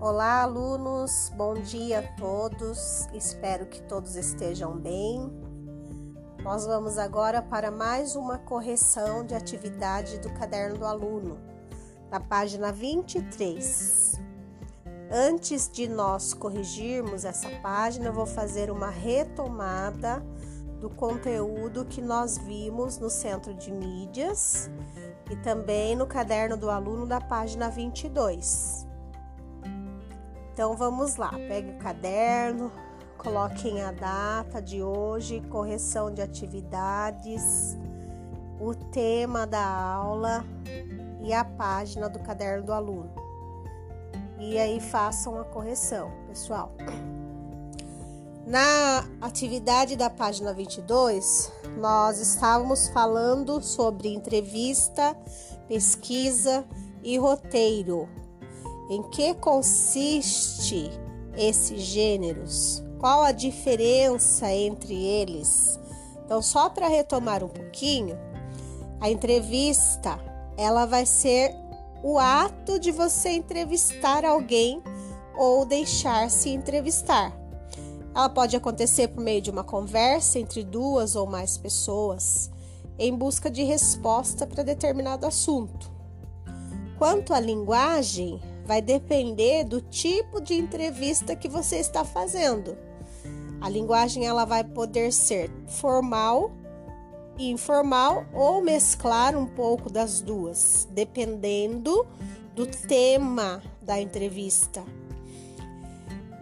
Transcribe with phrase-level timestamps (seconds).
[0.00, 5.28] Olá, alunos, bom dia a todos, espero que todos estejam bem.
[6.40, 11.40] Nós vamos agora para mais uma correção de atividade do caderno do aluno,
[12.12, 14.20] na página 23.
[15.10, 20.24] Antes de nós corrigirmos essa página, eu vou fazer uma retomada
[20.80, 24.70] do conteúdo que nós vimos no centro de mídias
[25.28, 28.87] e também no caderno do aluno da página 22.
[30.58, 32.72] Então vamos lá, pegue o caderno,
[33.16, 37.78] coloquem a data de hoje, correção de atividades,
[38.58, 40.44] o tema da aula
[41.22, 43.08] e a página do caderno do aluno.
[44.36, 46.72] E aí façam a correção, pessoal.
[48.44, 55.16] Na atividade da página 22, nós estávamos falando sobre entrevista,
[55.68, 56.64] pesquisa
[57.00, 58.08] e roteiro.
[58.88, 60.90] Em que consiste
[61.36, 62.82] esses gêneros?
[62.98, 65.78] Qual a diferença entre eles?
[66.24, 68.18] Então, só para retomar um pouquinho,
[69.00, 70.18] a entrevista,
[70.56, 71.54] ela vai ser
[72.02, 74.82] o ato de você entrevistar alguém
[75.36, 77.32] ou deixar-se entrevistar.
[78.14, 82.50] Ela pode acontecer por meio de uma conversa entre duas ou mais pessoas
[82.98, 85.90] em busca de resposta para determinado assunto.
[86.98, 92.76] Quanto à linguagem, vai depender do tipo de entrevista que você está fazendo.
[93.62, 96.52] A linguagem ela vai poder ser formal,
[97.38, 102.06] informal ou mesclar um pouco das duas, dependendo
[102.54, 104.84] do tema da entrevista.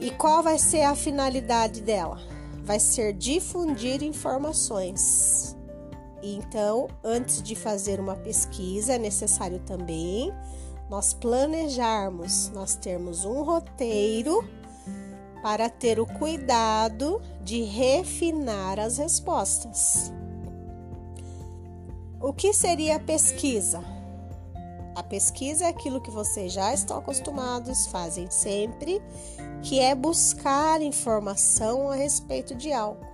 [0.00, 2.18] E qual vai ser a finalidade dela?
[2.62, 5.54] Vai ser difundir informações.
[6.22, 10.32] Então, antes de fazer uma pesquisa, é necessário também
[10.88, 14.46] nós planejarmos, nós termos um roteiro
[15.42, 20.12] para ter o cuidado de refinar as respostas.
[22.20, 23.84] O que seria a pesquisa?
[24.94, 29.02] A pesquisa é aquilo que vocês já estão acostumados, fazem sempre,
[29.62, 33.04] que é buscar informação a respeito de algo.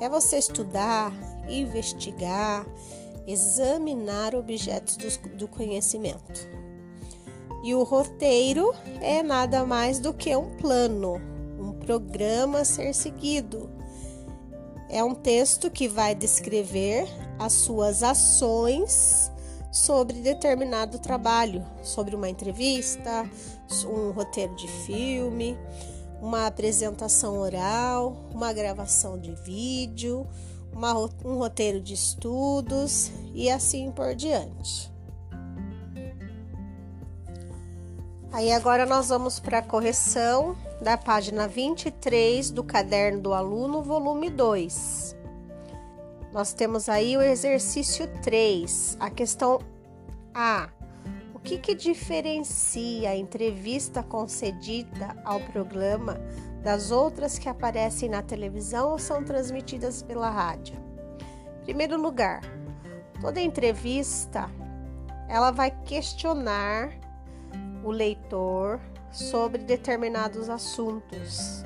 [0.00, 1.12] É você estudar,
[1.48, 2.66] investigar,
[3.26, 6.48] examinar objetos do, do conhecimento.
[7.62, 11.20] E o roteiro é nada mais do que um plano,
[11.58, 13.68] um programa a ser seguido.
[14.88, 17.06] É um texto que vai descrever
[17.38, 19.30] as suas ações
[19.70, 23.28] sobre determinado trabalho, sobre uma entrevista,
[23.86, 25.56] um roteiro de filme,
[26.20, 30.26] uma apresentação oral, uma gravação de vídeo,
[30.72, 30.94] uma,
[31.24, 34.89] um roteiro de estudos e assim por diante.
[38.32, 44.30] Aí agora nós vamos para a correção da página 23 do caderno do aluno, volume
[44.30, 45.16] 2.
[46.32, 49.58] Nós temos aí o exercício 3, a questão
[50.32, 50.68] A.
[51.34, 56.20] O que, que diferencia a entrevista concedida ao programa
[56.62, 60.76] das outras que aparecem na televisão ou são transmitidas pela rádio?
[61.62, 62.42] Em primeiro lugar,
[63.20, 64.48] toda entrevista
[65.28, 67.09] ela vai questionar
[67.84, 68.80] o leitor
[69.10, 71.64] sobre determinados assuntos.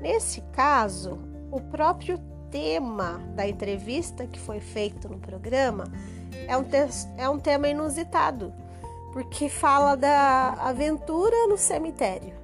[0.00, 1.18] Nesse caso,
[1.50, 2.18] o próprio
[2.50, 5.84] tema da entrevista que foi feito no programa
[6.46, 6.64] é um,
[7.16, 8.52] é um tema inusitado,
[9.12, 12.34] porque fala da aventura no cemitério.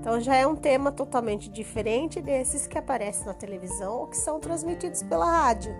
[0.00, 4.40] Então já é um tema totalmente diferente desses que aparecem na televisão ou que são
[4.40, 5.74] transmitidos pela rádio.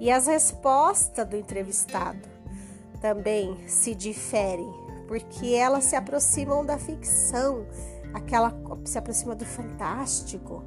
[0.00, 2.26] E as respostas do entrevistado
[3.00, 4.72] também se diferem,
[5.06, 7.66] porque elas se aproximam da ficção,
[8.12, 10.64] aquela se aproxima do fantástico.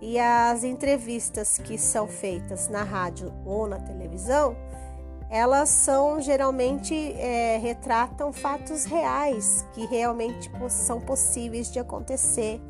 [0.00, 4.56] E as entrevistas que são feitas na rádio ou na televisão,
[5.28, 12.60] elas são geralmente é, retratam fatos reais que realmente são possíveis de acontecer,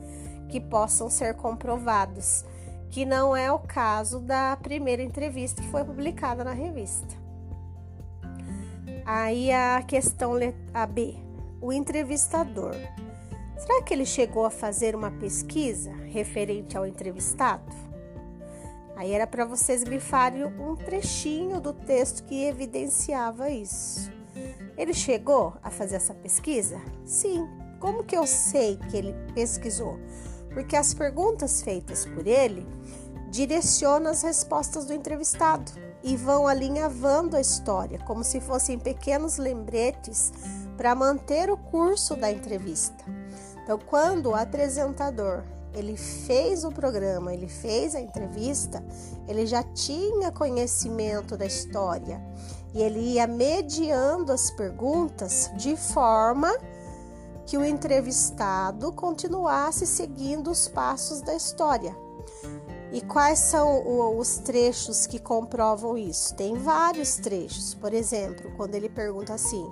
[0.48, 2.44] que possam ser comprovados,
[2.90, 7.27] que não é o caso da primeira entrevista que foi publicada na revista.
[9.10, 10.34] Aí a questão
[10.74, 11.14] a B,
[11.62, 12.74] o entrevistador.
[13.56, 17.74] Será que ele chegou a fazer uma pesquisa referente ao entrevistado?
[18.96, 24.12] Aí era para vocês grifarem um trechinho do texto que evidenciava isso.
[24.76, 26.78] Ele chegou a fazer essa pesquisa?
[27.06, 27.48] Sim.
[27.80, 29.98] Como que eu sei que ele pesquisou?
[30.52, 32.66] Porque as perguntas feitas por ele
[33.30, 40.32] direcionam as respostas do entrevistado e vão alinhavando a história, como se fossem pequenos lembretes
[40.76, 43.04] para manter o curso da entrevista.
[43.62, 45.42] Então, quando o apresentador
[45.74, 48.82] ele fez o programa, ele fez a entrevista,
[49.26, 52.20] ele já tinha conhecimento da história
[52.74, 56.50] e ele ia mediando as perguntas de forma
[57.46, 61.96] que o entrevistado continuasse seguindo os passos da história.
[62.90, 66.34] E quais são os trechos que comprovam isso?
[66.34, 67.74] Tem vários trechos.
[67.74, 69.66] Por exemplo, quando ele pergunta assim: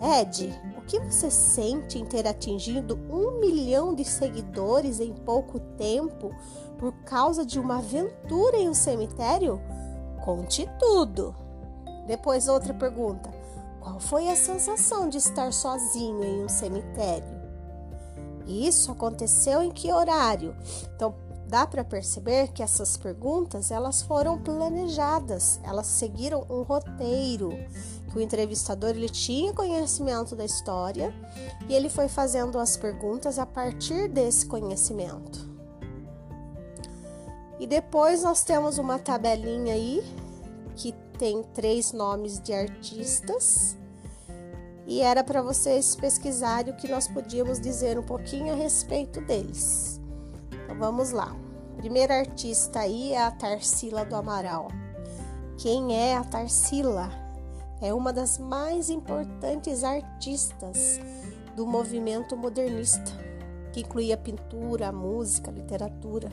[0.00, 6.30] Ed, o que você sente em ter atingido um milhão de seguidores em pouco tempo
[6.78, 9.60] por causa de uma aventura em um cemitério?
[10.24, 11.34] Conte tudo.
[12.06, 13.30] Depois, outra pergunta:
[13.80, 17.36] Qual foi a sensação de estar sozinho em um cemitério?
[18.46, 20.56] Isso aconteceu em que horário?
[20.94, 21.14] Então,
[21.48, 27.50] dá para perceber que essas perguntas elas foram planejadas, elas seguiram um roteiro
[28.10, 31.12] que o entrevistador ele tinha conhecimento da história
[31.68, 35.48] e ele foi fazendo as perguntas a partir desse conhecimento.
[37.58, 40.02] E depois nós temos uma tabelinha aí
[40.76, 43.76] que tem três nomes de artistas
[44.86, 49.97] e era para vocês pesquisarem o que nós podíamos dizer um pouquinho a respeito deles.
[50.68, 51.34] Então vamos lá.
[51.78, 54.68] primeira artista aí é a Tarsila do Amaral.
[55.56, 57.10] Quem é a Tarsila?
[57.80, 61.00] É uma das mais importantes artistas
[61.56, 63.10] do movimento modernista,
[63.72, 66.30] que incluía pintura, música, literatura.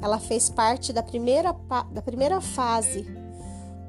[0.00, 1.52] Ela fez parte da primeira,
[1.90, 3.04] da primeira fase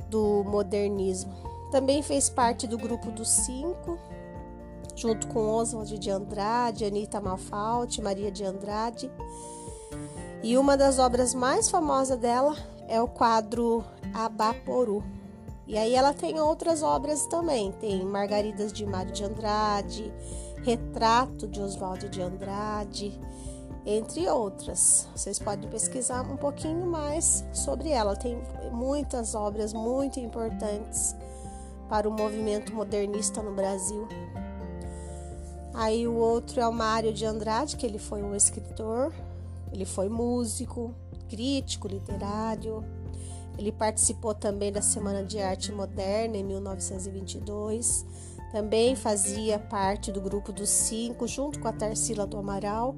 [0.09, 1.31] do modernismo.
[1.69, 3.99] Também fez parte do grupo dos cinco,
[4.95, 9.11] junto com Oswald de Andrade, Anita Malfatti, Maria de Andrade.
[10.41, 12.55] E uma das obras mais famosas dela
[12.87, 15.03] é o quadro Abaporu.
[15.65, 20.13] E aí ela tem outras obras também, tem Margaridas de Mário de Andrade,
[20.63, 23.19] Retrato de Oswaldo de Andrade,
[23.85, 25.07] entre outras.
[25.15, 28.15] Vocês podem pesquisar um pouquinho mais sobre ela.
[28.15, 28.41] Tem
[28.71, 31.15] muitas obras muito importantes
[31.89, 34.07] para o movimento modernista no Brasil.
[35.73, 39.11] Aí o outro é o Mário de Andrade, que ele foi um escritor,
[39.71, 40.93] ele foi músico,
[41.27, 42.83] crítico literário,
[43.57, 48.05] ele participou também da Semana de Arte Moderna em 1922.
[48.51, 52.95] Também fazia parte do grupo dos cinco, junto com a Tarsila do Amaral.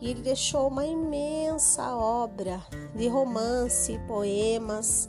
[0.00, 2.62] E ele deixou uma imensa obra
[2.94, 5.08] de romance, poemas,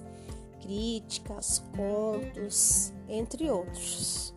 [0.62, 4.34] críticas, contos, entre outros.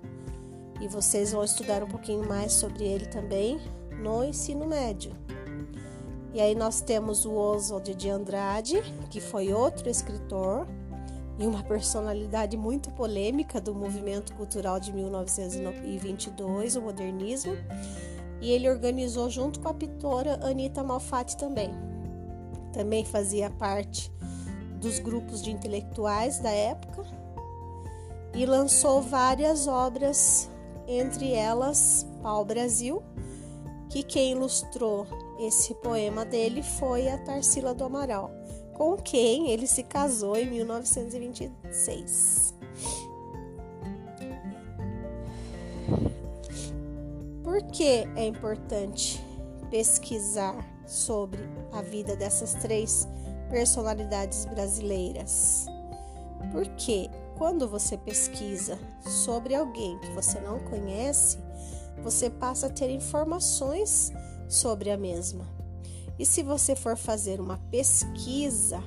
[0.83, 3.61] E vocês vão estudar um pouquinho mais sobre ele também
[4.03, 5.13] no ensino médio.
[6.35, 10.67] E aí nós temos o Oswald de Andrade, que foi outro escritor
[11.39, 17.57] e uma personalidade muito polêmica do movimento cultural de 1922, o modernismo.
[18.41, 21.71] E ele organizou junto com a pintora Anita Malfatti também.
[22.73, 24.11] Também fazia parte
[24.81, 27.05] dos grupos de intelectuais da época
[28.35, 30.51] e lançou várias obras,
[30.99, 33.03] entre elas Pau Brasil,
[33.89, 35.07] que quem ilustrou
[35.39, 38.31] esse poema dele foi a Tarsila do Amaral,
[38.75, 42.55] com quem ele se casou em 1926.
[47.43, 49.23] Por que é importante
[49.71, 50.57] pesquisar
[50.87, 51.41] sobre
[51.73, 53.07] a vida dessas três
[53.51, 55.67] personalidades brasileiras?
[56.51, 57.11] Porque
[57.43, 61.39] quando você pesquisa sobre alguém que você não conhece,
[62.01, 64.13] você passa a ter informações
[64.49, 65.45] sobre a mesma.
[66.17, 68.81] E se você for fazer uma pesquisa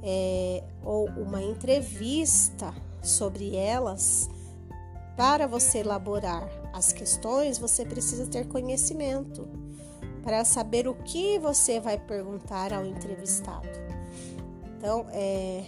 [0.00, 2.72] é, ou uma entrevista
[3.02, 4.30] sobre elas,
[5.16, 9.48] para você elaborar as questões, você precisa ter conhecimento
[10.22, 13.66] para saber o que você vai perguntar ao entrevistado.
[14.78, 15.64] Então, é,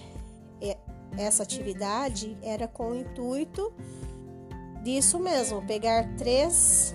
[0.61, 0.79] é,
[1.19, 3.73] essa atividade era com o intuito
[4.83, 6.95] disso mesmo, pegar três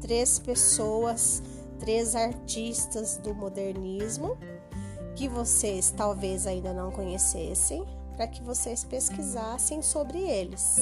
[0.00, 1.42] três pessoas,
[1.78, 4.36] três artistas do modernismo
[5.14, 7.84] que vocês talvez ainda não conhecessem,
[8.16, 10.78] para que vocês pesquisassem sobre eles.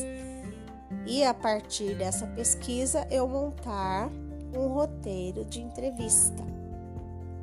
[1.07, 4.09] E a partir dessa pesquisa eu montar
[4.57, 6.43] um roteiro de entrevista.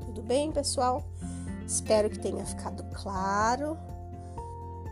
[0.02, 1.04] Tudo bem, pessoal?
[1.66, 3.78] Espero que tenha ficado claro.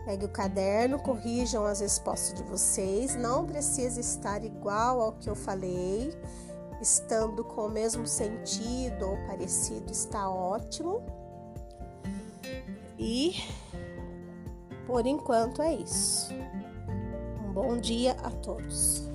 [0.08, 3.14] Pegue o caderno, corrijam as respostas de vocês.
[3.14, 6.18] Não precisa estar igual ao que eu falei
[6.80, 11.02] estando com o mesmo sentido ou parecido está ótimo.
[12.98, 13.34] E
[14.86, 16.32] por enquanto é isso.
[17.44, 19.07] Um bom dia a todos.